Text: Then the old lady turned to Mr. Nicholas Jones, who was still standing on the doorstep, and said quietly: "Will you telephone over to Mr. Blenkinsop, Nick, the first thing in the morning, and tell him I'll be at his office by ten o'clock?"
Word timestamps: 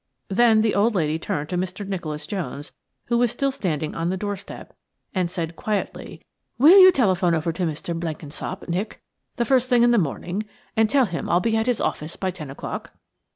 Then 0.29 0.61
the 0.63 0.73
old 0.73 0.95
lady 0.95 1.19
turned 1.19 1.49
to 1.49 1.57
Mr. 1.59 1.87
Nicholas 1.87 2.25
Jones, 2.25 2.71
who 3.05 3.19
was 3.19 3.31
still 3.31 3.51
standing 3.51 3.93
on 3.93 4.09
the 4.09 4.17
doorstep, 4.17 4.73
and 5.13 5.29
said 5.29 5.55
quietly: 5.55 6.23
"Will 6.57 6.79
you 6.79 6.91
telephone 6.91 7.35
over 7.35 7.53
to 7.53 7.67
Mr. 7.67 7.93
Blenkinsop, 7.93 8.67
Nick, 8.67 8.99
the 9.35 9.45
first 9.45 9.69
thing 9.69 9.83
in 9.83 9.91
the 9.91 9.99
morning, 9.99 10.43
and 10.75 10.89
tell 10.89 11.05
him 11.05 11.29
I'll 11.29 11.39
be 11.39 11.55
at 11.55 11.67
his 11.67 11.79
office 11.79 12.15
by 12.15 12.31
ten 12.31 12.49
o'clock?" 12.49 12.93